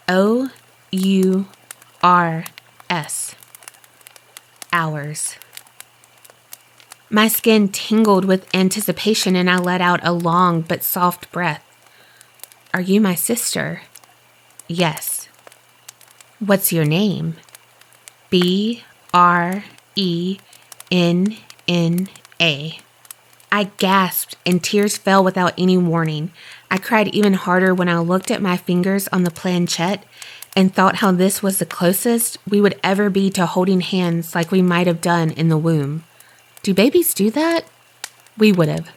[0.06, 0.52] O
[0.92, 1.48] U
[2.00, 2.44] R
[2.88, 3.34] S.
[4.72, 5.34] Hours.
[7.10, 11.64] My skin tingled with anticipation and I let out a long but soft breath.
[12.72, 13.82] Are you my sister?
[14.68, 15.28] Yes.
[16.38, 17.34] What's your name?
[18.30, 19.64] B R
[19.96, 20.38] E
[20.92, 21.36] N
[21.66, 22.08] N
[22.40, 22.78] A.
[23.56, 26.30] I gasped and tears fell without any warning.
[26.70, 30.04] I cried even harder when I looked at my fingers on the planchette
[30.54, 34.50] and thought how this was the closest we would ever be to holding hands like
[34.50, 36.04] we might have done in the womb.
[36.62, 37.64] Do babies do that?
[38.36, 38.90] We would have.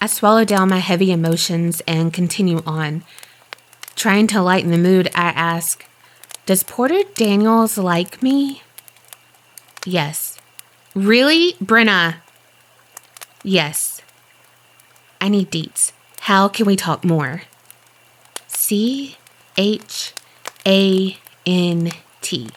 [0.00, 3.02] I swallow down my heavy emotions and continue on.
[3.96, 5.84] Trying to lighten the mood, I ask,
[6.46, 8.62] Does Porter Daniels like me?
[9.84, 10.38] Yes.
[10.94, 12.21] Really, Brenna?
[13.42, 14.00] Yes.
[15.20, 15.92] I need deets.
[16.20, 17.42] How can we talk more?
[18.46, 19.16] C
[19.56, 20.12] H
[20.66, 21.16] A
[21.46, 21.90] N
[22.20, 22.50] T.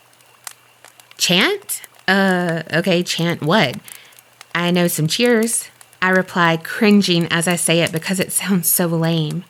[1.18, 1.82] Chant?
[2.08, 3.78] Uh, okay, chant what?
[4.54, 5.70] I know some cheers.
[6.02, 9.44] I reply, cringing as I say it because it sounds so lame.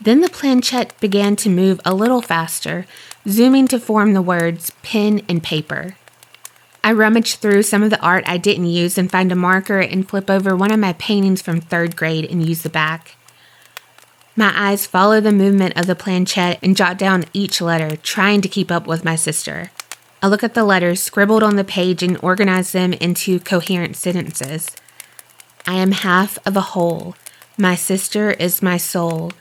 [0.00, 2.86] Then the planchette began to move a little faster,
[3.28, 5.96] zooming to form the words pen and paper.
[6.84, 10.06] I rummage through some of the art I didn't use and find a marker and
[10.06, 13.16] flip over one of my paintings from third grade and use the back.
[14.36, 18.50] My eyes follow the movement of the planchette and jot down each letter, trying to
[18.50, 19.70] keep up with my sister.
[20.20, 24.68] I look at the letters scribbled on the page and organize them into coherent sentences.
[25.66, 27.16] I am half of a whole.
[27.56, 29.32] My sister is my soul.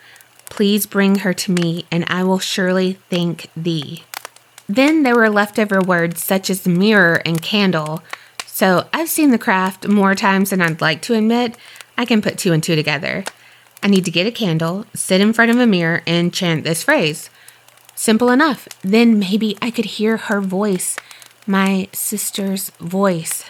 [0.45, 4.03] Please bring her to me, and I will surely thank thee.
[4.67, 8.01] Then there were leftover words such as mirror and candle.
[8.45, 11.57] So I've seen the craft more times than I'd like to admit.
[11.97, 13.23] I can put two and two together.
[13.81, 16.83] I need to get a candle, sit in front of a mirror, and chant this
[16.83, 17.29] phrase.
[17.95, 18.67] Simple enough.
[18.81, 20.97] Then maybe I could hear her voice,
[21.45, 23.43] my sister's voice.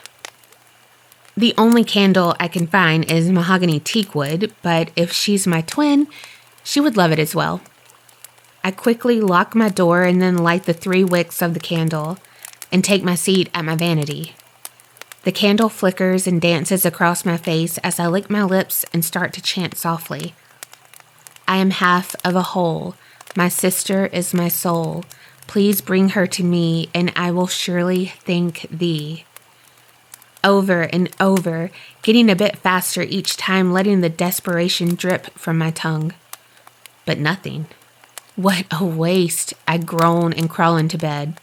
[1.38, 6.08] The only candle I can find is mahogany teakwood, but if she's my twin,
[6.64, 7.62] she would love it as well.
[8.64, 12.18] I quickly lock my door and then light the three wicks of the candle
[12.72, 14.36] and take my seat at my vanity.
[15.24, 19.34] The candle flickers and dances across my face as I lick my lips and start
[19.34, 20.34] to chant softly.
[21.48, 22.96] I am half of a whole.
[23.36, 25.04] My sister is my soul.
[25.48, 29.26] Please bring her to me, and I will surely thank thee.
[30.44, 31.70] Over and over,
[32.02, 36.14] getting a bit faster each time, letting the desperation drip from my tongue.
[37.06, 37.68] But nothing.
[38.36, 39.54] What a waste!
[39.68, 41.40] I groan and crawl into bed.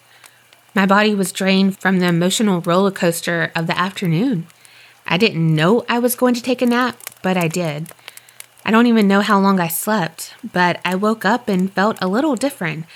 [0.75, 4.49] My body was drained from the emotional roller coaster of the afternoon.
[5.07, 7.93] I didn't know I was going to take a nap, but I did.
[8.65, 12.09] I don't even know how long I slept, but I woke up and felt a
[12.09, 12.87] little different.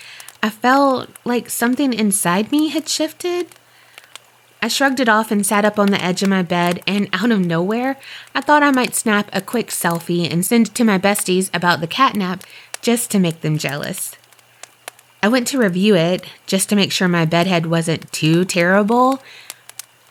[0.42, 3.46] I felt like something inside me had shifted.
[4.60, 7.30] I shrugged it off and sat up on the edge of my bed, and out
[7.30, 7.96] of nowhere,
[8.34, 11.80] I thought I might snap a quick selfie and send it to my besties about
[11.80, 12.40] the catnap
[12.84, 14.14] just to make them jealous.
[15.22, 19.22] I went to review it just to make sure my bedhead wasn't too terrible,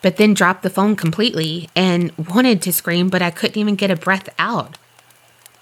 [0.01, 3.91] but then dropped the phone completely and wanted to scream, but I couldn't even get
[3.91, 4.79] a breath out.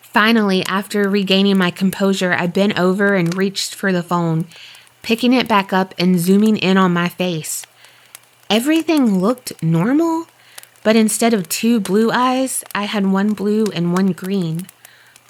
[0.02, 4.46] Finally, after regaining my composure, I bent over and reached for the phone,
[5.02, 7.66] picking it back up and zooming in on my face.
[8.50, 10.28] Everything looked normal,
[10.82, 14.68] but instead of two blue eyes, I had one blue and one green.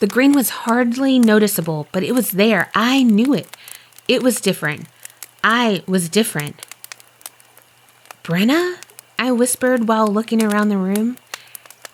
[0.02, 2.72] The green was hardly noticeable, but it was there.
[2.74, 3.56] I knew it.
[4.08, 4.88] It was different.
[5.44, 6.66] I was different.
[8.24, 8.78] Brenna?
[9.20, 11.20] I whispered while looking around the room.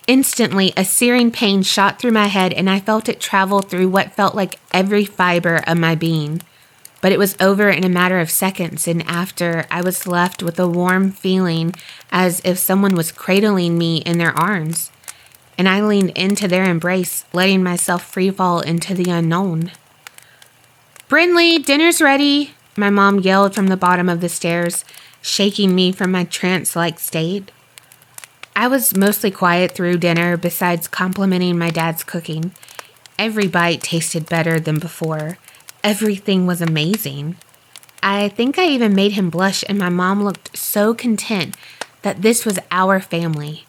[0.07, 4.13] Instantly, a searing pain shot through my head, and I felt it travel through what
[4.13, 6.41] felt like every fiber of my being.
[7.01, 10.57] But it was over in a matter of seconds, and after, I was left with
[10.61, 11.73] a warm feeling
[12.09, 14.91] as if someone was cradling me in their arms.
[15.57, 19.71] And I leaned into their embrace, letting myself free fall into the unknown.
[21.09, 24.85] Brinley, dinner's ready, my mom yelled from the bottom of the stairs,
[25.21, 27.51] shaking me from my trance like state.
[28.55, 32.53] I was mostly quiet through dinner, besides complimenting my dad's cooking.
[33.19, 35.37] Every bite tasted better than before.
[35.83, 37.37] Everything was amazing.
[38.01, 41.55] I think I even made him blush, and my mom looked so content
[42.01, 43.66] that this was our family.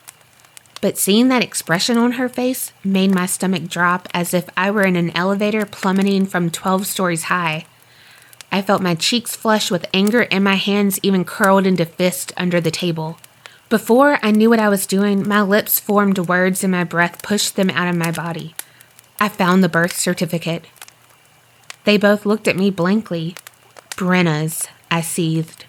[0.80, 4.84] But seeing that expression on her face made my stomach drop as if I were
[4.84, 7.66] in an elevator plummeting from 12 stories high.
[8.52, 12.60] I felt my cheeks flush with anger and my hands even curled into fists under
[12.60, 13.18] the table.
[13.68, 17.56] Before I knew what I was doing, my lips formed words and my breath pushed
[17.56, 18.54] them out of my body.
[19.20, 20.64] I found the birth certificate.
[21.84, 23.34] They both looked at me blankly.
[23.96, 25.66] Brenna's, I seethed.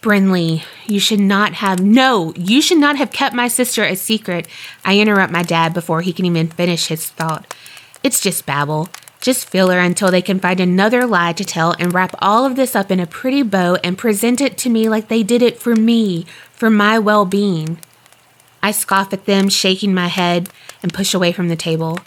[0.00, 1.80] Brinley, you should not have.
[1.80, 4.46] No, you should not have kept my sister a secret.
[4.84, 7.54] I interrupt my dad before he can even finish his thought.
[8.02, 8.88] It's just babble.
[9.20, 12.76] Just filler until they can find another lie to tell and wrap all of this
[12.76, 15.74] up in a pretty bow and present it to me like they did it for
[15.74, 17.78] me, for my well being.
[18.62, 20.48] I scoff at them, shaking my head,
[20.82, 21.98] and push away from the table.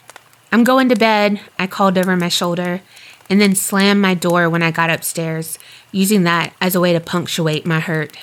[0.54, 2.82] I'm going to bed, I called over my shoulder,
[3.30, 5.58] and then slammed my door when I got upstairs,
[5.92, 8.16] using that as a way to punctuate my hurt.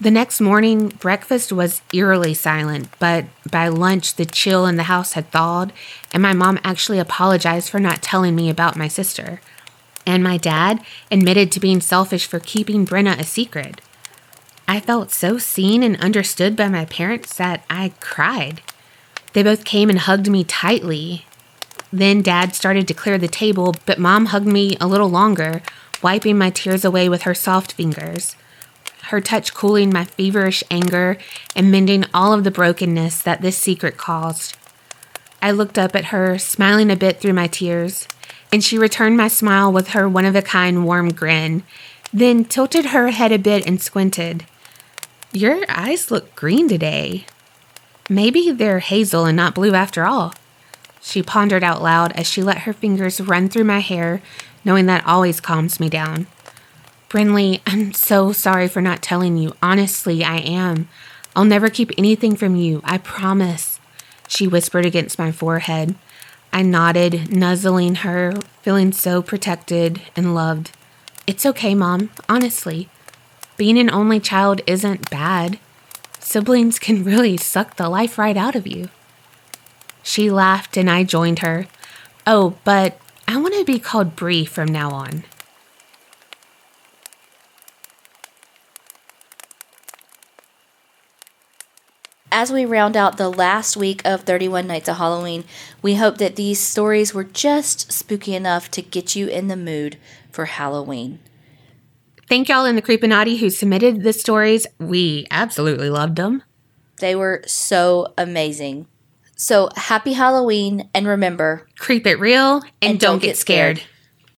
[0.00, 5.12] The next morning, breakfast was eerily silent, but by lunch, the chill in the house
[5.12, 5.74] had thawed,
[6.10, 9.42] and my mom actually apologized for not telling me about my sister.
[10.06, 13.82] And my dad admitted to being selfish for keeping Brenna a secret.
[14.66, 18.62] I felt so seen and understood by my parents that I cried.
[19.34, 21.26] They both came and hugged me tightly.
[21.92, 25.60] Then dad started to clear the table, but mom hugged me a little longer,
[26.02, 28.36] wiping my tears away with her soft fingers
[29.10, 31.18] her touch cooling my feverish anger
[31.56, 34.56] and mending all of the brokenness that this secret caused.
[35.42, 38.06] I looked up at her, smiling a bit through my tears,
[38.52, 41.64] and she returned my smile with her one of a kind warm grin,
[42.12, 44.44] then tilted her head a bit and squinted.
[45.32, 47.26] Your eyes look green today.
[48.08, 50.34] Maybe they're hazel and not blue after all.
[51.00, 54.20] She pondered out loud as she let her fingers run through my hair,
[54.64, 56.26] knowing that always calms me down.
[57.08, 59.54] Brinley, I'm so sorry for not telling you.
[59.62, 60.88] Honestly, I am.
[61.34, 62.80] I'll never keep anything from you.
[62.84, 63.80] I promise.
[64.28, 65.94] She whispered against my forehead.
[66.52, 70.72] I nodded, nuzzling her, feeling so protected and loved.
[71.26, 72.88] It's okay, Mom, honestly.
[73.56, 75.58] Being an only child isn't bad.
[76.18, 78.88] Siblings can really suck the life right out of you.
[80.02, 81.66] She laughed and I joined her.
[82.26, 82.98] Oh, but
[83.30, 85.22] I want to be called Bree from now on.
[92.32, 95.44] As we round out the last week of 31 Nights of Halloween,
[95.80, 99.96] we hope that these stories were just spooky enough to get you in the mood
[100.32, 101.20] for Halloween.
[102.28, 104.66] Thank y'all in the Creepinati who submitted the stories.
[104.80, 106.42] We absolutely loved them.
[106.98, 108.88] They were so amazing.
[109.40, 113.78] So happy Halloween, and remember Creep it real and, And don't, don't get get scared.
[113.78, 113.89] scared.